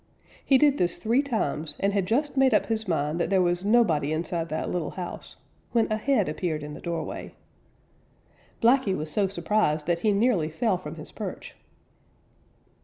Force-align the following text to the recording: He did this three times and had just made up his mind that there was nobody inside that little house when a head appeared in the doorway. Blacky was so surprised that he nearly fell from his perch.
He 0.43 0.57
did 0.57 0.79
this 0.79 0.97
three 0.97 1.21
times 1.21 1.75
and 1.79 1.93
had 1.93 2.07
just 2.07 2.35
made 2.35 2.55
up 2.55 2.65
his 2.65 2.87
mind 2.87 3.19
that 3.21 3.29
there 3.29 3.39
was 3.39 3.63
nobody 3.63 4.11
inside 4.11 4.49
that 4.49 4.71
little 4.71 4.89
house 4.89 5.35
when 5.73 5.91
a 5.91 5.97
head 5.97 6.27
appeared 6.27 6.63
in 6.63 6.73
the 6.73 6.81
doorway. 6.81 7.35
Blacky 8.63 8.97
was 8.97 9.11
so 9.11 9.27
surprised 9.27 9.85
that 9.85 9.99
he 9.99 10.11
nearly 10.11 10.49
fell 10.49 10.79
from 10.79 10.95
his 10.95 11.11
perch. 11.11 11.55